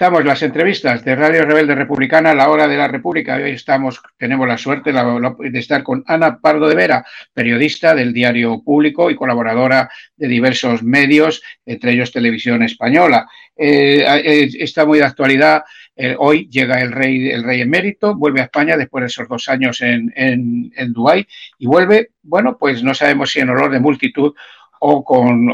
[0.00, 3.34] Estamos las entrevistas de Radio Rebelde Republicana la hora de la República.
[3.34, 7.04] Hoy estamos, tenemos la suerte de estar con Ana Pardo de Vera,
[7.34, 13.28] periodista del Diario Público y colaboradora de diversos medios, entre ellos Televisión Española.
[13.54, 15.64] Eh, eh, está muy de actualidad.
[15.94, 19.50] Eh, hoy llega el rey, el rey emérito, vuelve a España después de esos dos
[19.50, 21.26] años en, en, en Dubái
[21.58, 24.32] y vuelve, bueno, pues no sabemos si en olor de multitud
[24.80, 25.46] o con,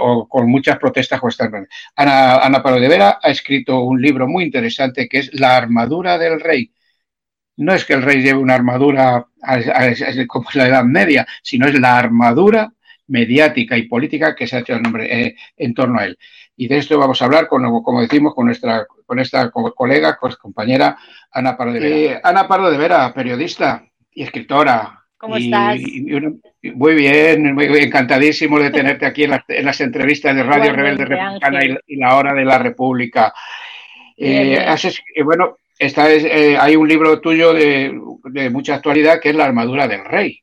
[0.49, 1.21] muchas protestas
[1.95, 6.19] Ana, Ana Paro de Vera ha escrito un libro muy interesante que es La armadura
[6.19, 6.73] del rey.
[7.57, 9.27] No es que el rey lleve una armadura
[10.29, 12.73] como la Edad Media, sino es la armadura
[13.09, 16.19] mediática y política que se ha hecho el nombre, eh, en torno a él.
[16.57, 20.99] Y de esto vamos a hablar, con, como decimos, con nuestra con esta colega, compañera
[21.31, 21.97] Ana Pardo de Vera.
[21.97, 25.81] Eh, Ana Pardo de Vera, periodista y escritora, ¿Cómo estás?
[26.75, 29.31] muy bien, muy encantadísimo de tenerte aquí en
[29.65, 33.33] las, entrevistas de Radio Rebelde Republicana y, la Hora de la República.
[34.17, 37.99] Eh, eh, bueno, esta es, eh, hay un libro tuyo de,
[38.51, 40.43] mucha actualidad que es La armadura del rey.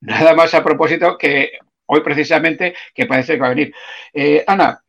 [0.00, 1.52] Nada más a propósito que
[1.86, 3.72] hoy precisamente que parece que va a venir.
[4.46, 4.80] Ana,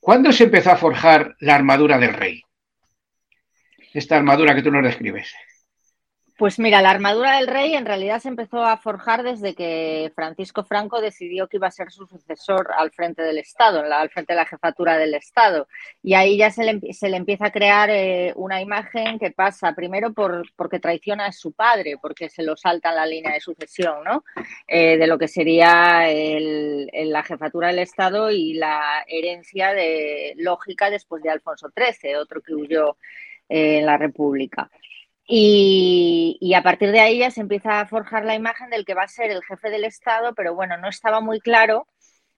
[0.00, 2.42] ¿cuándo se empezó a forjar la armadura del rey?
[3.92, 5.32] Esta armadura que tú nos describes.
[6.36, 10.64] Pues mira, la armadura del rey en realidad se empezó a forjar desde que Francisco
[10.64, 14.38] Franco decidió que iba a ser su sucesor al frente del Estado, al frente de
[14.38, 15.68] la jefatura del Estado.
[16.02, 19.74] Y ahí ya se le, se le empieza a crear eh, una imagen que pasa
[19.76, 23.40] primero por, porque traiciona a su padre, porque se lo salta en la línea de
[23.40, 24.24] sucesión, ¿no?
[24.66, 31.22] Eh, de lo que sería la jefatura del Estado y la herencia de lógica después
[31.22, 32.96] de Alfonso XIII, otro que huyó
[33.48, 34.70] eh, en la República.
[35.26, 39.04] Y, a partir de ahí ya se empieza a forjar la imagen del que va
[39.04, 41.88] a ser el jefe del Estado, pero bueno, no estaba muy claro,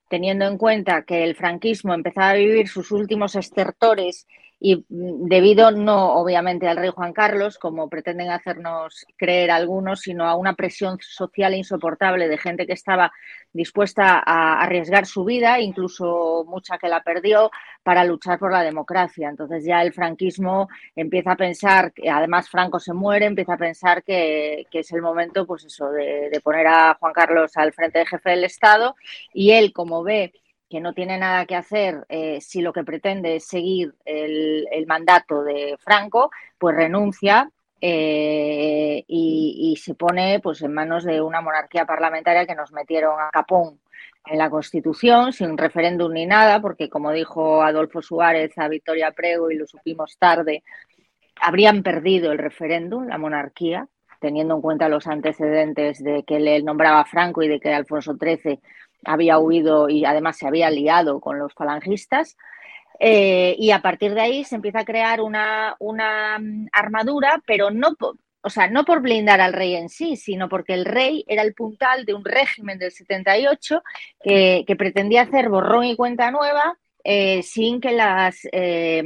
[0.09, 4.27] teniendo en cuenta que el franquismo empezaba a vivir sus últimos estertores
[4.59, 10.25] y mm, debido no obviamente al rey Juan Carlos, como pretenden hacernos creer algunos, sino
[10.25, 13.13] a una presión social insoportable de gente que estaba
[13.53, 17.51] dispuesta a arriesgar su vida, incluso mucha que la perdió,
[17.83, 19.29] para luchar por la democracia.
[19.29, 24.03] Entonces ya el franquismo empieza a pensar, que además Franco se muere, empieza a pensar
[24.03, 28.07] que, es el momento, pues eso, de, de poner a Juan Carlos al frente de
[28.07, 28.95] jefe del Estado
[29.33, 30.33] y él, como ve
[30.69, 35.43] que no tiene nada que hacer eh, si lo que pretende es seguir el, mandato
[35.43, 37.51] de Franco, pues renuncia
[37.81, 43.31] eh, y, se pone pues en manos de una monarquía parlamentaria que nos metieron a
[43.31, 43.79] capón
[44.27, 49.51] en la Constitución sin referéndum ni nada, porque como dijo Adolfo Suárez a Victoria Prego
[49.51, 50.65] y lo supimos tarde,
[51.41, 53.89] habrían perdido el referéndum, la monarquía,
[54.21, 58.59] teniendo en cuenta los antecedentes de que le nombraba Franco y de que Alfonso XIII
[59.07, 62.37] había huido y además se había liado con los falangistas.
[62.99, 67.71] Eh, y a partir de ahí se empieza a crear una, una mm, armadura, pero
[67.71, 67.95] no,
[68.43, 71.55] o sea, no por blindar al rey en sí, sino porque el rey era el
[71.55, 73.83] puntal de un régimen del 78
[74.23, 78.41] que, que pretendía hacer borrón y cuenta nueva eh, sin que las...
[78.53, 79.03] Eh,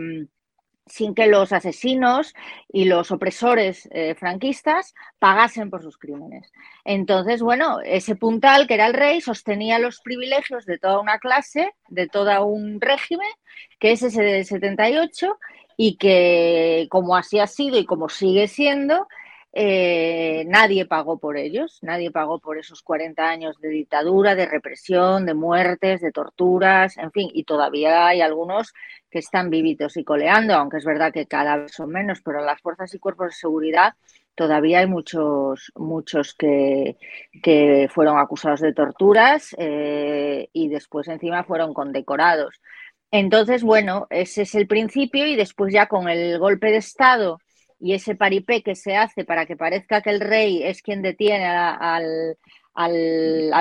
[0.91, 2.34] sin que los asesinos
[2.69, 6.53] y los opresores eh, franquistas pagasen por sus crímenes.
[6.84, 11.73] Entonces, bueno, ese puntal, que era el rey, sostenía los privilegios de toda una clase,
[11.89, 13.31] de todo un régimen,
[13.78, 15.39] que es ese del 78,
[15.77, 19.07] y que, como así ha sido y como sigue siendo,
[19.53, 25.27] eh, nadie pagó por ellos, nadie pagó por esos 40 años de dictadura, de represión,
[25.27, 28.72] de muertes, de torturas, en fin, y todavía hay algunos
[29.10, 32.60] que están vivitos y coleando, aunque es verdad que cada vez son menos, pero las
[32.60, 33.94] fuerzas y cuerpos de seguridad
[34.37, 36.97] todavía hay muchos, muchos que,
[37.43, 42.60] que fueron acusados de torturas eh, y después encima fueron condecorados.
[43.10, 47.41] Entonces, bueno, ese es el principio y después ya con el golpe de Estado
[47.80, 51.47] y ese paripé que se hace para que parezca que el rey es quien detiene
[51.47, 51.98] a,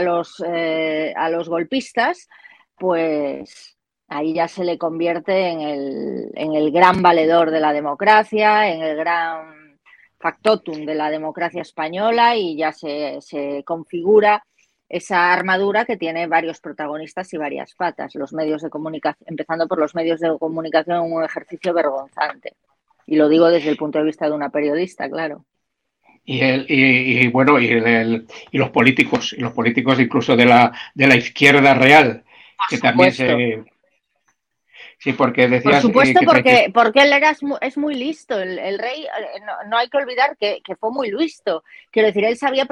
[0.01, 2.27] los, eh, a los golpistas,
[2.75, 3.77] pues
[4.09, 8.81] ahí ya se le convierte en el, en el gran valedor de la democracia, en
[8.81, 9.79] el gran
[10.19, 14.43] factotum de la democracia española y ya se, se configura
[14.89, 19.77] esa armadura que tiene varios protagonistas y varias patas, los medios de comunicación, empezando por
[19.77, 22.55] los medios de comunicación, un ejercicio vergonzante.
[23.09, 25.43] Y lo digo desde el punto de vista de una periodista, claro.
[26.23, 30.71] Y, el, y, bueno, y, el, y, los políticos, y los políticos incluso de la,
[30.93, 32.23] de la izquierda real,
[32.69, 33.63] que también se,
[35.01, 35.75] Sí, porque decías...
[35.75, 38.37] Por supuesto, porque, porque él era, es muy listo.
[38.37, 41.63] El, rey, eh, no, hay que olvidar que, fue muy listo.
[41.89, 42.67] Quiero decir, él sabía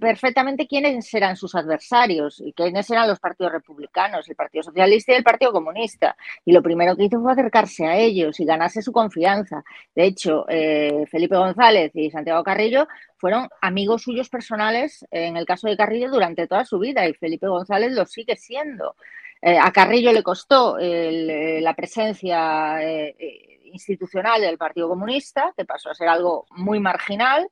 [0.00, 5.16] perfectamente quiénes eran sus adversarios y quiénes eran los partidos republicanos, el Partido Socialista y
[5.16, 6.16] el Partido Comunista.
[6.44, 9.62] Y lo primero que hizo fue acercarse a ellos y ganarse su confianza.
[9.94, 15.68] De hecho, eh, Felipe González y Santiago Carrillo fueron amigos suyos personales, en el caso
[15.68, 18.96] de Carrillo, durante toda su vida y Felipe González lo sigue siendo.
[19.42, 25.90] Eh, a Carrillo le costó eh, la presencia eh, institucional del Partido Comunista, que pasó
[25.90, 27.48] a ser algo muy marginal.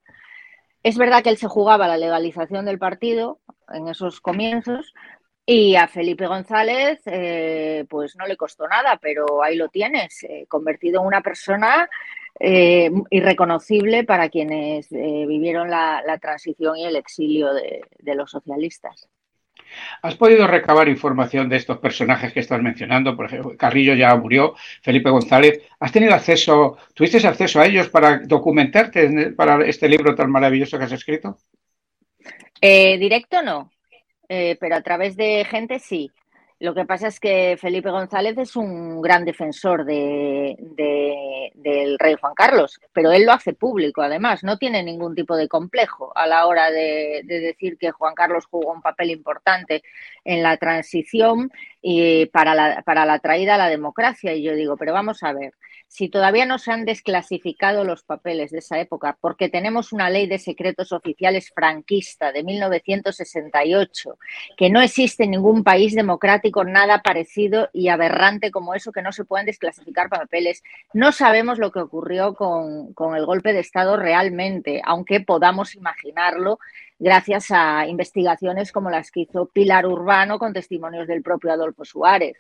[0.83, 3.41] Es verdad que él se jugaba la legalización del partido
[3.73, 4.95] en esos comienzos,
[5.45, 7.01] y a Felipe González,
[7.89, 11.89] pues no le costó nada, pero ahí lo tienes, convertido en una persona
[12.39, 19.09] irreconocible para quienes vivieron la, transición y el exilio de los socialistas.
[20.03, 23.17] ¿Has podido recabar información de estos personajes que estás mencionando?
[23.17, 25.63] Por ejemplo, Carrillo ya murió, Felipe González.
[25.81, 30.85] ¿Has tenido acceso, tuviste acceso a ellos para documentarte para este libro tan maravilloso que
[30.85, 31.39] has escrito?
[32.61, 33.71] Eh, directo no,
[34.29, 36.11] eh, pero a través de gente sí.
[36.61, 40.57] Lo que pasa es que Felipe González es un gran defensor de,
[41.55, 45.47] del rey Juan Carlos, pero él lo hace público, además, no tiene ningún tipo de
[45.47, 49.85] complejo a la hora de, decir que Juan Carlos jugó un papel importante
[50.25, 54.35] en la transición y para la, para la traída a la democracia.
[54.35, 55.55] Y yo digo, pero vamos a ver,
[55.89, 60.27] si todavía no se han desclasificado los papeles de esa época, porque tenemos una ley
[60.27, 64.19] de secretos oficiales franquista de 1968,
[64.57, 69.13] que no existe en ningún país democrático nada parecido y aberrante como eso, que no
[69.13, 73.97] se pueden desclasificar papeles, no sabemos lo que ocurrió con, con el golpe de Estado
[73.97, 76.59] realmente, aunque podamos imaginarlo
[76.99, 82.37] gracias a investigaciones como las que hizo Pilar Urbano con testimonios del propio Adolfo Suárez.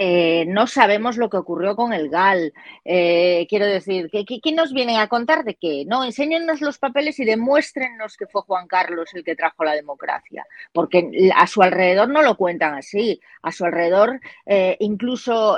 [0.00, 2.52] Eh, no sabemos lo que ocurrió con el GAL.
[2.84, 5.84] Eh, quiero decir, ¿qué, ¿qué, nos vienen a contar de qué?
[5.86, 10.46] No, enséñennos los papeles y demuéstrennos que fue Juan Carlos el que trajo la democracia,
[10.72, 13.20] porque a su alrededor no lo cuentan así.
[13.42, 15.56] A su alrededor, eh, incluso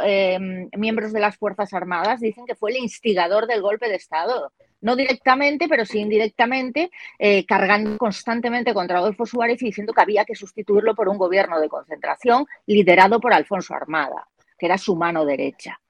[0.77, 4.97] miembros de las Fuerzas Armadas dicen que fue el instigador del golpe de Estado no
[4.97, 10.35] directamente, pero sí indirectamente, eh, cargando constantemente contra Adolfo Suárez y diciendo que había que
[10.35, 14.29] sustituirlo por un gobierno de concentración liderado por Alfonso Armada,
[14.59, 15.81] que era su mano derecha.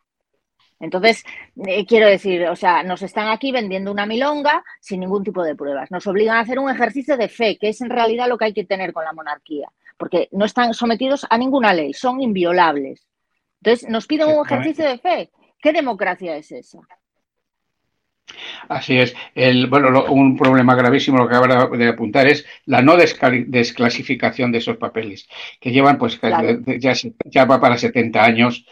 [0.80, 1.24] Entonces,
[1.66, 5.54] eh, quiero decir, o sea, nos están aquí vendiendo una milonga sin ningún tipo de
[5.54, 5.90] pruebas.
[5.90, 8.54] Nos obligan a hacer un ejercicio de fe, que es en realidad lo que hay
[8.54, 13.06] que tener con la monarquía, porque no están sometidos a ninguna ley, son inviolables.
[13.62, 15.30] Entonces, nos piden un ejercicio de fe.
[15.60, 16.78] ¿Qué democracia es esa?
[18.68, 19.14] Así es.
[19.34, 24.58] El, bueno, un problema gravísimo, lo que acaba de apuntar, es la no desclasificación de
[24.58, 25.28] esos papeles,
[25.60, 26.20] que llevan, pues,
[26.78, 28.66] ya, va para 70 años.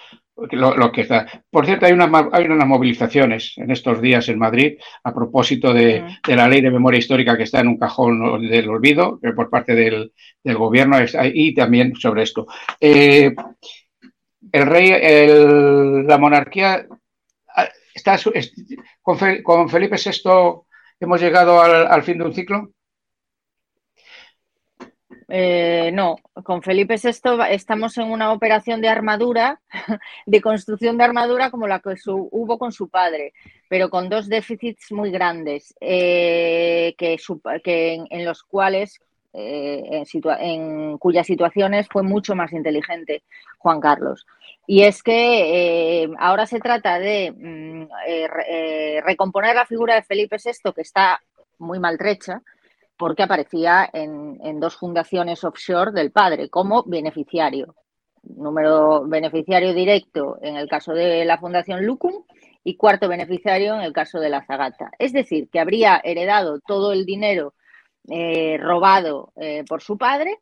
[0.53, 1.27] Lo, que está.
[1.51, 6.47] Por cierto, hay, hay unas movilizaciones en estos días en Madrid a propósito de, la
[6.47, 10.13] ley de memoria histórica que está en un cajón del olvido por parte del,
[10.45, 10.97] gobierno
[11.35, 12.47] y también sobre esto.
[12.81, 13.35] Eh,
[14.53, 16.87] el rey, la monarquía
[19.03, 20.31] con, Felipe VI
[21.01, 22.71] hemos llegado al, fin de un ciclo?
[25.31, 29.61] Eh, no, con Felipe VI estamos en una operación de armadura,
[30.27, 33.35] de construcción de armadura como la que hubo con su padre,
[33.69, 37.19] pero con dos déficits muy grandes, eh, que,
[38.11, 39.01] en, los cuales,
[39.33, 40.05] eh,
[40.41, 43.23] en, cuyas situaciones fue mucho más inteligente
[43.59, 44.27] Juan Carlos.
[44.67, 50.37] Y es que eh, ahora se trata de mm, eh, recomponer la figura de Felipe
[50.43, 51.21] VI, que está
[51.59, 52.43] muy maltrecha,
[52.97, 57.75] porque aparecía en, dos fundaciones offshore del padre como beneficiario.
[58.23, 62.25] Número beneficiario directo en el caso de la Fundación Lucum
[62.65, 64.91] y cuarto beneficiario en el caso de la Zagata.
[64.99, 67.55] Es decir, que habría heredado todo el dinero
[68.59, 69.33] robado
[69.69, 70.39] por su padre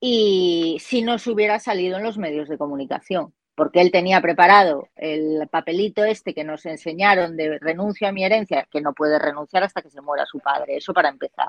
[0.00, 4.88] y si no se hubiera salido en los medios de comunicación porque él tenía preparado
[4.96, 9.62] el papelito este que nos enseñaron de renuncio a mi herencia, que no puede renunciar
[9.62, 11.48] hasta que se muera su padre, eso para empezar.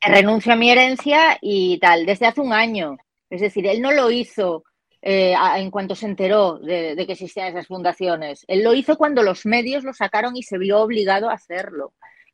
[0.00, 2.96] Renuncio a mi herencia y tal, desde hace un año.
[3.28, 4.64] Es decir, él no lo hizo
[5.00, 8.44] eh, en cuanto se enteró de, de, que existían esas fundaciones.
[8.48, 11.92] Él lo hizo cuando los medios lo sacaron y se vio obligado a hacerlo.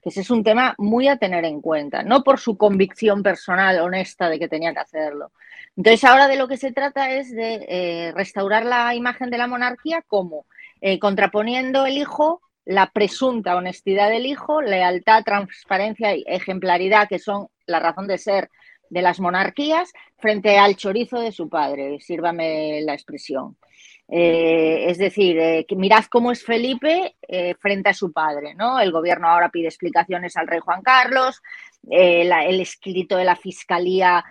[0.08, 4.28] Ese es un tema muy a tener en cuenta, no por su convicción personal honesta
[4.28, 5.32] de que tenía que hacerlo,
[5.78, 9.46] entonces, ahora de lo que se trata es de eh, restaurar la imagen de la
[9.46, 10.44] monarquía como
[10.80, 17.46] eh, contraponiendo el hijo, la presunta honestidad del hijo, lealtad, transparencia y ejemplaridad, que son
[17.66, 18.50] la razón de ser
[18.90, 23.56] de las monarquías, frente al chorizo de su padre, sírvame la expresión.
[24.10, 28.80] Eh, es decir, eh, mirad cómo es Felipe eh, frente a su padre, ¿no?
[28.80, 31.42] El gobierno ahora pide explicaciones al rey Juan Carlos,
[31.90, 34.24] el escrito de la fiscalía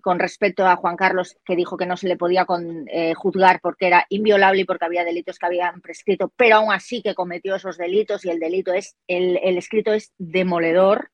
[0.00, 2.46] con respecto a Juan Carlos que dijo que no se le podía
[3.16, 7.16] juzgar porque era inviolable y porque había delitos que habían prescrito, pero aún así que
[7.16, 11.10] cometió esos delitos y el delito es, el, escrito es demoledor.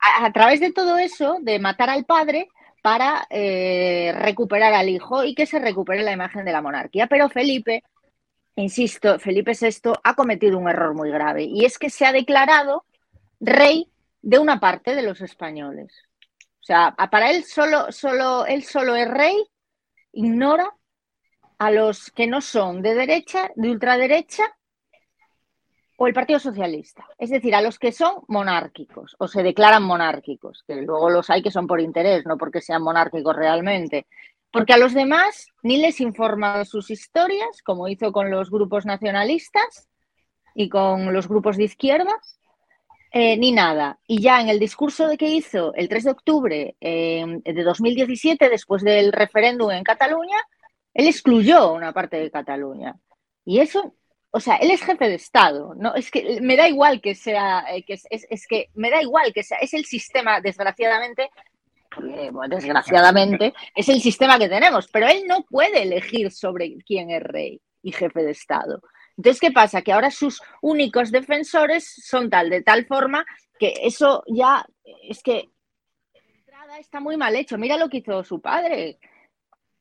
[0.00, 2.48] a través de todo eso, de matar al padre,
[2.82, 7.06] para eh, recuperar al hijo y que se recupere la imagen de la monarquía.
[7.06, 7.82] Pero Felipe,
[8.56, 12.84] insisto, Felipe VI ha cometido un error muy grave y es que se ha declarado
[13.40, 13.90] rey
[14.22, 15.92] de una parte de los españoles.
[16.60, 19.36] O sea, para él solo, solo, él solo es rey,
[20.12, 20.74] ignora
[21.58, 24.44] a los que no son de derecha, de ultraderecha
[26.02, 30.64] o el Partido Socialista, es decir, a los que son monárquicos o se declaran monárquicos,
[30.66, 34.06] que luego los hay que son por interés, no porque sean monárquicos realmente,
[34.50, 39.90] porque a los demás ni les informa sus historias, como hizo con los grupos nacionalistas
[40.54, 42.16] y con los grupos de izquierda,
[43.12, 43.98] eh, ni nada.
[44.06, 48.48] Y ya en el discurso de que hizo el 3 de octubre eh, de 2017,
[48.48, 50.38] después del referéndum en Cataluña,
[50.94, 52.96] él excluyó una parte de Cataluña.
[53.44, 53.94] Y eso
[54.32, 55.94] o sea, él es jefe de Estado, ¿no?
[55.94, 59.42] Es que me da igual que sea, eh, que es, que me da igual que
[59.42, 61.30] sea, es el sistema, desgraciadamente,
[62.04, 67.22] eh, desgraciadamente, es el sistema que tenemos, pero él no puede elegir sobre quién es
[67.22, 68.80] rey y jefe de Estado.
[69.16, 69.82] Entonces, ¿qué pasa?
[69.82, 73.26] Que ahora sus únicos defensores son tal, de tal forma
[73.58, 74.64] que eso ya
[75.02, 75.50] es que
[76.14, 77.58] entrada está muy mal hecho.
[77.58, 78.98] Mira lo que hizo su padre.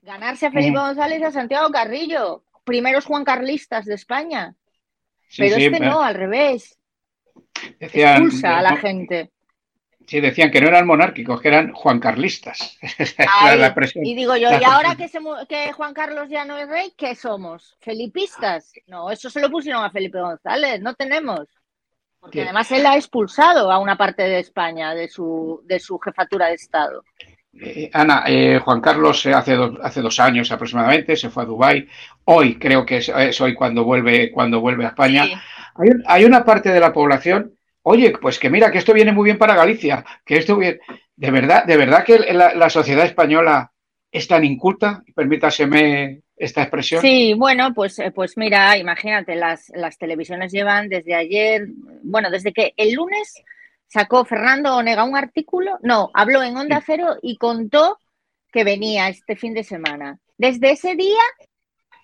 [0.01, 4.55] Ganarse a Felipe González y a Santiago Carrillo primeros Juan Carlistas de España.
[5.37, 6.77] pero este no, al revés.
[7.79, 9.31] Expulsa a la gente.
[10.07, 12.79] Sí, decían que no eran monárquicos, que eran Juan Carlistas.
[13.95, 15.07] y digo yo, ¿y ahora que,
[15.47, 17.77] que, Juan Carlos ya no es rey, qué somos?
[17.79, 18.71] ¿Felipistas?
[18.87, 21.47] No, eso se lo pusieron a Felipe González, no tenemos.
[22.19, 26.47] Porque además él ha expulsado a una parte de España de su, de su jefatura
[26.47, 27.03] de Estado.
[27.53, 31.87] Eh, Ana, eh, Juan Carlos eh, hace, hace dos años aproximadamente se fue a Dubái.
[32.25, 35.25] Hoy creo que es, hoy cuando vuelve, cuando vuelve a España.
[36.07, 37.53] Hay, una parte de la población,
[37.83, 40.79] oye, pues que mira que esto viene muy bien para Galicia, que esto bien.
[41.15, 43.71] De verdad, de verdad que la, sociedad española
[44.11, 47.01] es tan inculta, permítaseme esta expresión.
[47.01, 51.67] Sí, bueno, pues, pues mira, imagínate, las, las televisiones llevan desde ayer,
[52.03, 53.43] bueno, desde que el lunes
[53.89, 57.97] sacó Fernando Onega un artículo, no, habló en Onda Cero y contó
[58.51, 60.19] que venía este fin de semana.
[60.37, 61.19] Desde ese día,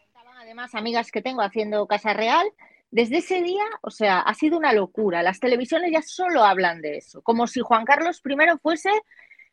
[0.04, 2.46] estaban además amigas que tengo haciendo Casa Real,
[2.92, 5.22] desde ese día, o sea, ha sido una locura.
[5.22, 8.92] Las televisiones ya solo hablan de eso, como si Juan Carlos I fuese,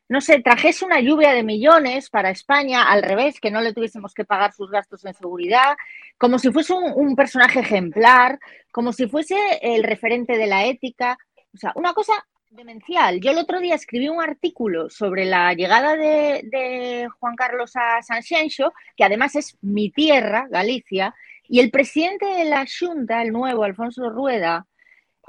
[0.09, 4.15] no sé, trajese una lluvia de millones para España, al revés, que no le tuviésemos
[4.15, 5.77] que pagar sus gastos en seguridad,
[6.19, 8.39] como si fuese un, un personaje ejemplar,
[8.71, 11.19] como si fuese el referente de la ética.
[11.54, 12.12] O sea, una cosa
[12.52, 13.21] demencial.
[13.21, 18.23] Yo el otro día escribí un artículo sobre la llegada de, Juan Carlos a San
[18.23, 21.14] que además es mi tierra, Galicia,
[21.49, 24.66] y el presidente de la Junta, el nuevo Alfonso Rueda,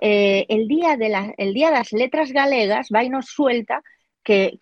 [0.02, 3.82] eh, el, día de el día de las letras galegas va y nos suelta
[4.24, 4.58] que,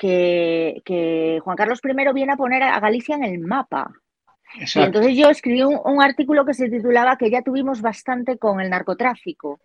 [1.43, 3.91] Juan Carlos I viene a poner a Galicia en el mapa.
[4.53, 8.69] Y entonces yo escribí un artículo que se titulaba que ya tuvimos bastante con el
[8.69, 9.61] narcotráfico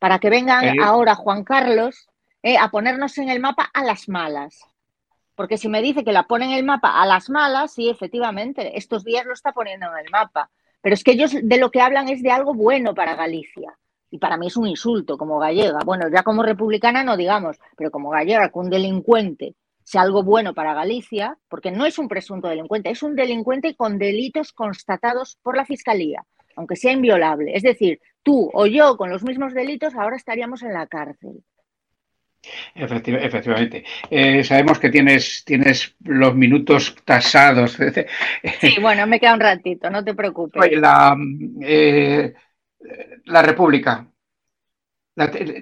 [0.00, 2.08] para que vengan ahora Juan Carlos
[2.42, 4.64] eh, a ponernos en el mapa a las malas.
[5.36, 8.76] Porque si me dice que la pone en el mapa a las malas, sí, efectivamente,
[8.76, 10.50] estos días lo está poniendo en el mapa.
[10.80, 13.76] Pero es que ellos de lo que hablan es de algo bueno para Galicia.
[14.10, 15.80] Y para mí es un insulto como gallega.
[15.84, 19.54] Bueno, ya como republicana no digamos, pero como gallega, que un delincuente
[19.84, 23.98] sea algo bueno para Galicia, porque no es un presunto delincuente, es un delincuente con
[23.98, 26.24] delitos constatados por la Fiscalía,
[26.56, 27.54] aunque sea inviolable.
[27.54, 31.42] Es decir, tú o yo con los mismos delitos ahora estaríamos en la cárcel.
[32.74, 33.84] efectivamente.
[34.10, 37.78] Eh, sabemos que tienes, tienes los minutos tasados.
[38.60, 40.72] Sí, bueno, me queda un ratito, no te preocupes.
[40.80, 41.16] La,
[41.62, 42.32] eh,
[43.24, 44.06] la República,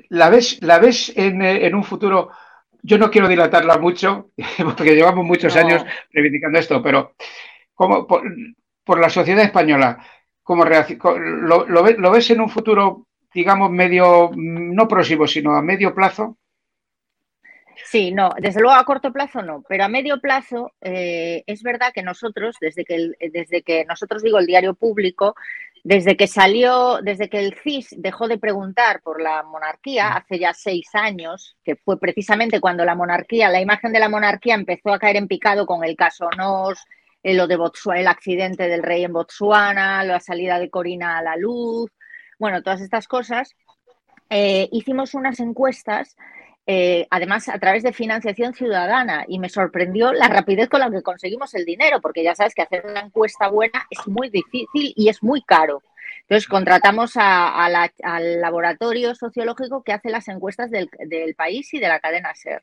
[0.09, 2.31] la, ves, la ves en, un futuro
[2.83, 4.31] yo no quiero dilatarla mucho,
[4.65, 7.15] porque llevamos muchos años reivindicando esto, pero
[7.75, 9.99] como por, la sociedad española,
[10.57, 16.39] lo, ves en un futuro, digamos, medio, no próximo, sino a medio plazo?
[17.85, 21.93] Sí, no, desde luego a corto plazo no, pero a medio plazo eh, es verdad
[21.95, 25.35] que nosotros, desde que, desde que nosotros digo el diario público,
[25.85, 30.53] desde que salió, desde que el CIS dejó de preguntar por la monarquía hace ya
[30.53, 34.99] seis años, que fue precisamente cuando la monarquía, la imagen de la monarquía empezó a
[34.99, 36.85] caer en picado con el caso Nos,
[37.23, 37.59] lo de
[37.97, 41.91] el accidente del rey en Botsuana, la salida de Corina a la luz,
[42.39, 43.55] bueno, todas estas cosas.
[44.31, 46.17] Eh, hicimos unas encuestas
[46.71, 51.01] eh, además a través de financiación ciudadana y me sorprendió la rapidez con la que
[51.01, 55.09] conseguimos el dinero, porque ya sabes que hacer una encuesta buena es muy difícil y
[55.09, 55.83] es muy caro.
[56.21, 60.91] Entonces contratamos al laboratorio sociológico que hace las encuestas del,
[61.35, 62.61] país y de la cadena SER.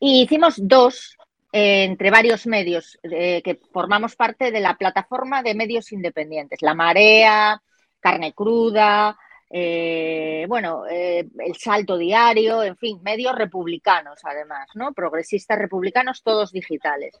[0.00, 1.16] Y hicimos dos
[1.52, 7.60] entre varios medios eh, que formamos parte de la plataforma de medios independientes, La Marea,
[8.00, 9.16] Carne Cruda,
[9.50, 14.92] eh, bueno, eh, el salto diario, en fin, medios republicanos además, ¿no?
[14.92, 17.18] Progresistas republicanos, todos digitales.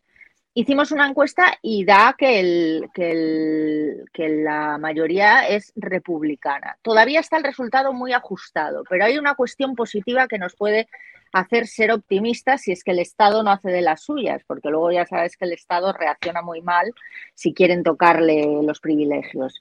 [0.52, 6.76] Hicimos una encuesta y da que, el, que, la mayoría es republicana.
[6.82, 10.88] Todavía está el resultado muy ajustado, pero hay una cuestión positiva que nos puede
[11.32, 14.92] hacer ser optimistas si es que el Estado no hace de las suyas, porque luego
[14.92, 16.92] ya sabes que el Estado reacciona muy mal
[17.34, 19.60] si quieren tocarle los privilegios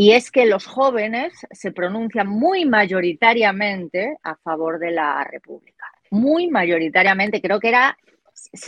[0.00, 5.86] y es que los jóvenes se pronuncian muy mayoritariamente a favor de la República.
[6.12, 7.98] Muy mayoritariamente, creo que era,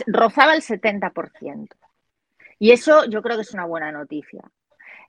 [0.07, 1.69] rozaba el 70%.
[2.59, 4.41] Y eso yo creo que es una buena noticia.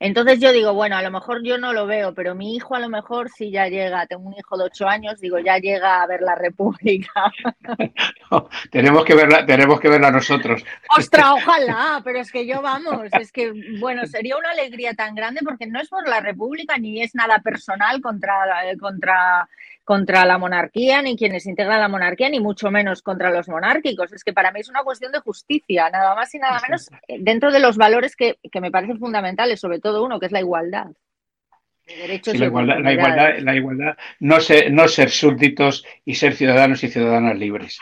[0.04, 2.80] Entonces yo digo, bueno, a lo mejor yo no lo veo, pero mi hijo a
[2.80, 6.06] lo mejor sí ya llega, tengo un hijo de ocho años, digo, ya llega a
[6.08, 7.32] ver la República.
[8.72, 10.64] tenemos que verla, tenemos que verla nosotros.
[10.98, 15.42] Ostras, ojalá, pero es que yo vamos, es que bueno, sería una alegría tan grande
[15.44, 18.34] porque no es por la República ni es nada personal contra,
[18.80, 19.48] contra
[19.84, 24.12] contra la monarquía, ni quienes integran la monarquía, ni mucho menos contra los monárquicos.
[24.12, 27.18] Es que para mí es una cuestión de justicia, nada más y nada menos, eh,
[27.20, 30.86] dentro de los valores que, me parecen fundamentales, sobre todo uno, que es la igualdad.
[31.86, 32.78] la, igualdad,
[33.40, 37.78] la, igualdad, no ser, no ser súbditos y ser ciudadanos y ciudadanas libres.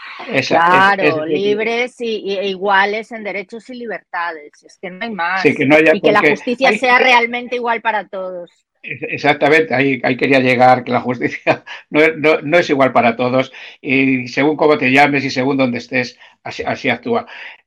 [0.49, 4.63] claro, libres y, e iguales en derechos y libertades.
[4.65, 5.45] Es que no hay más.
[5.45, 8.67] y que la justicia sea realmente igual para todos.
[8.83, 14.79] Exactamente, ahí, quería llegar, que la justicia no, es igual para todos y según cómo
[14.79, 17.27] te llames y según dónde estés, así, actúa.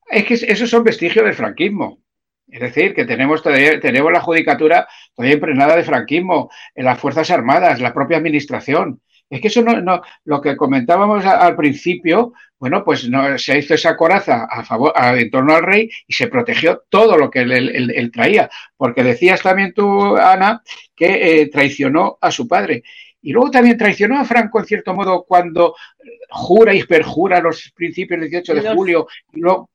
[0.09, 1.99] Es que esos son vestigios del franquismo.
[2.47, 7.79] Es decir, que tenemos, tenemos la judicatura todavía impregnada de franquismo, en las Fuerzas Armadas,
[7.79, 9.01] la propia administración.
[9.29, 13.97] Es que eso no, lo que comentábamos al principio, bueno, pues no, se hizo esa
[13.97, 18.49] coraza a favor, en torno al rey y se protegió todo lo que él, traía.
[18.77, 20.61] Porque decías también tú, Ana,
[20.95, 22.83] que eh, traicionó a su padre.
[23.23, 25.75] Y luego también traicionó a Franco, en cierto modo, cuando
[26.29, 29.71] jura y perjura los principios del 18 de julio y luego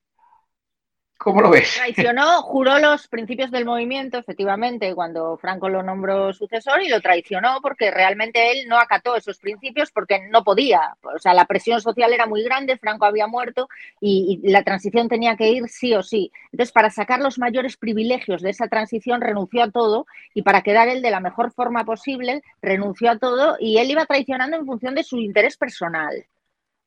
[1.29, 1.75] ¿Cómo lo ves?
[1.77, 7.59] Traicionó, juró los principios del movimiento, efectivamente, cuando Franco lo nombró sucesor y lo traicionó
[7.61, 10.97] porque realmente él no acató esos principios porque no podía.
[11.03, 13.69] O sea, la presión social era muy grande, Franco había muerto
[14.01, 16.33] y, la transición tenía que ir sí o sí.
[16.51, 20.89] Entonces, para sacar los mayores privilegios de esa transición, renunció a todo y para quedar
[20.89, 24.95] él de la mejor forma posible, renunció a todo y él iba traicionando en función
[24.95, 26.25] de su interés personal.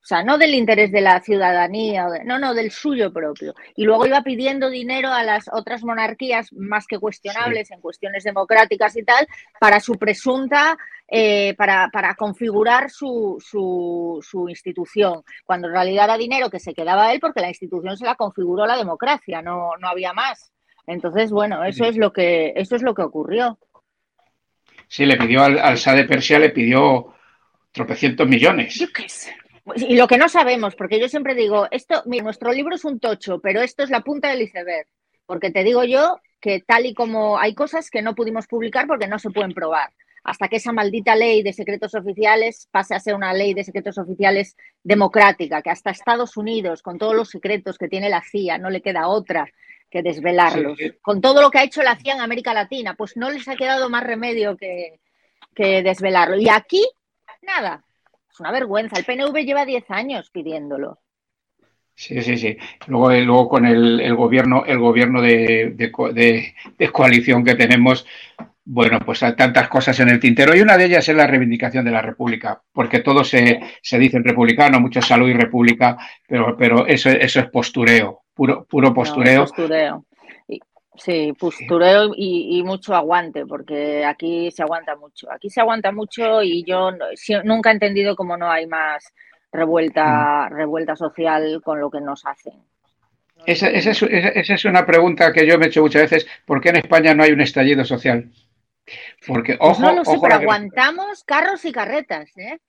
[0.03, 3.53] O sea, no del interés de la ciudadanía, no, no, del suyo propio.
[3.75, 8.97] Y luego iba pidiendo dinero a las otras monarquías más que cuestionables en cuestiones democráticas
[8.97, 9.27] y tal,
[9.59, 10.75] para su presunta,
[11.07, 17.13] eh, para, para, configurar su, su, institución, cuando en realidad era dinero que se quedaba
[17.13, 20.51] él porque la institución se la configuró la democracia, no, no había más.
[20.87, 23.59] Entonces, bueno, eso es lo que, eso es lo que ocurrió.
[24.87, 27.13] Sí, le pidió al, al de Persia, le pidió
[27.71, 28.75] tropecientos millones.
[28.79, 29.35] Yo qué sé.
[29.75, 33.39] Y lo que no sabemos, porque yo siempre digo, esto, nuestro libro es un tocho,
[33.39, 34.87] pero esto es la punta del iceberg.
[35.25, 39.07] Porque te digo yo que tal y como hay cosas que no pudimos publicar porque
[39.07, 39.91] no se pueden probar.
[40.23, 43.97] Hasta que esa maldita ley de secretos oficiales pase a ser una ley de secretos
[43.97, 48.69] oficiales democrática, que hasta Estados Unidos, con todos los secretos que tiene la CIA, no
[48.69, 49.47] le queda otra
[49.89, 50.77] que desvelarlos.
[51.01, 53.55] Con todo lo que ha hecho la CIA en América Latina, pues no les ha
[53.55, 54.99] quedado más remedio que,
[55.55, 56.37] que desvelarlo.
[56.37, 56.87] Y aquí,
[57.41, 57.83] nada,
[58.41, 58.97] una vergüenza.
[58.97, 60.99] El PNV lleva 10 años pidiéndolo.
[61.95, 62.57] Sí, sí, sí.
[62.87, 65.91] Luego, eh, luego con el, gobierno, el gobierno de,
[66.91, 68.05] coalición que tenemos,
[68.65, 71.85] bueno, pues hay tantas cosas en el tintero y una de ellas es la reivindicación
[71.85, 76.57] de la República, porque todo se, se dice en republicano, mucho salud y república, pero,
[76.57, 79.41] pero eso, eso es postureo, puro, puro postureo.
[79.41, 80.05] postureo.
[80.95, 85.31] Sí, postureo y, mucho aguante, porque aquí se aguanta mucho.
[85.31, 86.91] Aquí se aguanta mucho y yo
[87.43, 89.13] nunca he entendido cómo no hay más
[89.51, 90.53] revuelta, mm.
[90.53, 92.53] revuelta social con lo que nos hacen.
[93.45, 96.27] Esa, es, una pregunta que yo me he hecho muchas veces.
[96.45, 98.29] ¿Por qué en España no hay un estallido social?
[99.25, 102.59] Porque, pues ojo, no, no sé, pero aguantamos carros y carretas, ¿eh?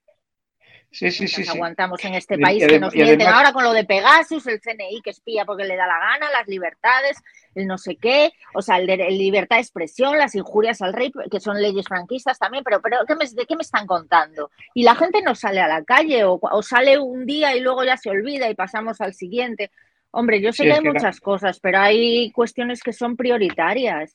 [0.92, 4.46] Sí, sí, sí, aguantamos en este país que nos mienten ahora con lo de Pegasus,
[4.46, 7.16] el CNI que espía porque le da la gana, las libertades,
[7.54, 11.10] el no sé qué, o sea, el de libertad de expresión, las injurias al rey,
[11.30, 14.50] que son leyes franquistas también, pero, pero ¿qué me, ¿de qué me están contando?
[14.74, 17.96] Y la gente no sale a la calle o, sale un día y luego ya
[17.96, 19.70] se olvida y pasamos al siguiente.
[20.10, 24.14] Hombre, yo sé que hay muchas cosas, pero hay cuestiones que son prioritarias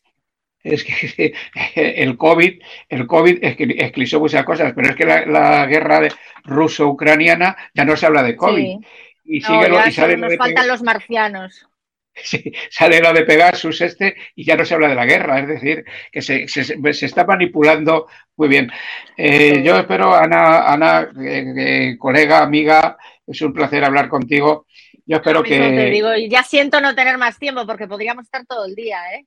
[0.64, 1.34] es que
[1.76, 6.08] el COVID, el COVID esclisó muchas cosas, pero es que la, guerra
[6.44, 8.80] ruso-ucraniana ya no se habla de COVID.
[9.24, 11.68] Y, sigue lo, y nos faltan los marcianos.
[12.24, 15.48] Sí, sale lo de Pegasus este y ya no se habla de la guerra, es
[15.48, 18.72] decir, que se, se, está manipulando muy bien.
[19.16, 24.66] Eh, yo espero, Ana, Ana eh, colega, amiga, es un placer hablar contigo.
[25.06, 25.60] Yo espero que...
[25.60, 29.26] Te digo, ya siento no tener más tiempo porque podríamos estar todo el día, ¿eh?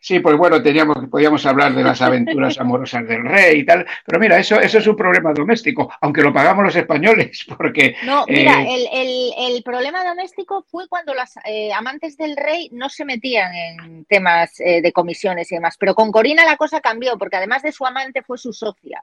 [0.00, 4.18] Sí, pues bueno, teníamos, podíamos hablar de las aventuras amorosas del rey y tal, pero
[4.18, 7.96] mira, eso, eso es un problema doméstico, aunque lo pagamos los españoles, porque...
[8.04, 13.04] No, mira, eh, el, problema doméstico fue cuando las eh, amantes del rey no se
[13.04, 17.36] metían en temas eh, de comisiones y demás, pero con Corina la cosa cambió, porque
[17.36, 19.02] además de su amante fue su socia,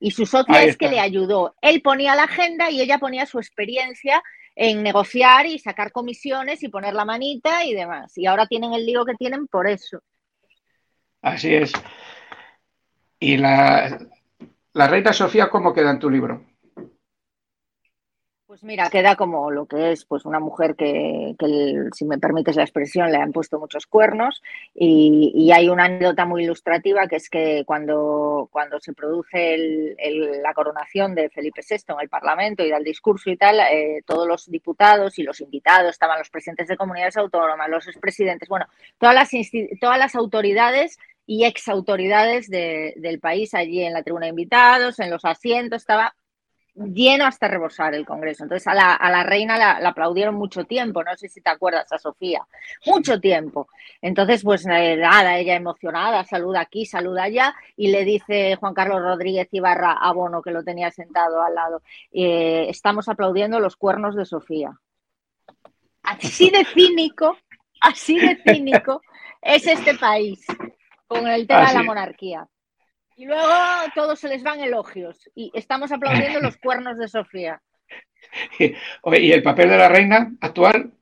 [0.00, 1.56] y su socia es que le ayudó.
[1.60, 4.22] Él ponía la agenda y ella ponía su experiencia
[4.54, 8.16] en negociar y sacar comisiones y poner la manita y demás.
[8.16, 10.00] Y ahora tienen el lío que tienen por eso.
[11.22, 11.72] Así es.
[13.20, 13.98] ¿Y la,
[14.74, 16.44] la reina Sofía cómo queda en tu libro?
[18.58, 21.36] Pues mira, queda como lo que es, pues una mujer que,
[21.94, 24.42] si me permites la expresión, le han puesto muchos cuernos
[24.74, 29.94] y, hay una anécdota muy ilustrativa que es que cuando, cuando se produce
[30.42, 34.02] la coronación de Felipe VI en el Parlamento y da el discurso y tal, eh,
[34.04, 38.66] todos los diputados y los invitados, estaban los presidentes de comunidades autónomas, los expresidentes, bueno,
[38.98, 39.30] todas las,
[39.80, 45.10] todas las autoridades y exautoridades de, del país allí en la tribuna de invitados, en
[45.10, 46.16] los asientos, estaba
[46.86, 48.44] lleno hasta rebosar el Congreso.
[48.44, 51.90] Entonces a la, a la reina la, aplaudieron mucho tiempo, no sé si te acuerdas
[51.92, 52.46] a Sofía,
[52.86, 53.68] mucho tiempo.
[54.00, 59.02] Entonces, pues eh, nada, ella emocionada, saluda aquí, saluda allá, y le dice Juan Carlos
[59.02, 64.14] Rodríguez Ibarra a Bono, que lo tenía sentado al lado, eh, estamos aplaudiendo los cuernos
[64.14, 64.78] de Sofía.
[66.02, 67.36] Así de cínico,
[67.80, 69.02] así de cínico
[69.42, 70.46] es este país
[71.06, 72.48] con el tema de la monarquía.
[73.18, 73.52] Y luego
[73.96, 77.60] todos se les van elogios y estamos aplaudiendo los cuernos de Sofía.
[78.60, 80.92] ¿Y el papel de la reina actual?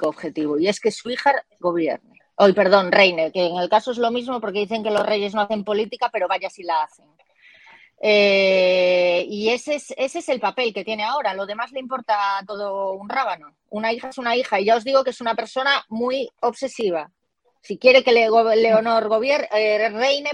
[0.00, 2.20] Objetivo, y es que su hija gobierne.
[2.36, 5.34] Hoy, perdón, reine, que en el caso es lo mismo porque dicen que los reyes
[5.34, 7.06] no hacen política, pero vaya si la hacen.
[8.00, 11.34] Eh, y ese es, ese es el papel que tiene ahora.
[11.34, 13.56] Lo demás le importa todo un rábano.
[13.70, 14.60] Una hija es una hija.
[14.60, 17.10] Y ya os digo que es una persona muy obsesiva.
[17.62, 20.30] Si quiere que Leonor gobierne, eh, reine,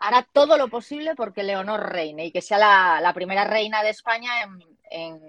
[0.00, 4.30] hará todo lo posible porque Leonor reine y que sea la, primera reina de España
[4.90, 5.20] en,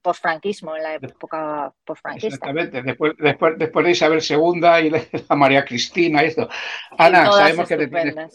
[0.00, 2.28] posfranquismo, en la época posfranquista.
[2.28, 4.90] Exactamente, después, después, después de Isabel II y
[5.28, 6.48] la María Cristina y esto.
[6.96, 8.28] Ana, sabemos que te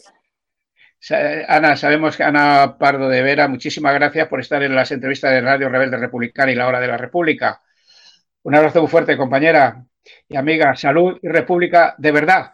[1.48, 5.40] Ana, sabemos que Ana Pardo de Vera, muchísimas gracias por estar en las entrevistas de
[5.40, 7.62] Radio Rebelde Republicana y la Hora de la República.
[8.42, 9.82] Un abrazo muy fuerte, compañera
[10.28, 10.76] y amiga.
[10.76, 12.52] Salud y República de verdad.